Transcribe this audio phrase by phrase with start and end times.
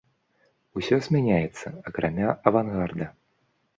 [0.79, 3.05] Усё змяняецца, акрамя авангарда.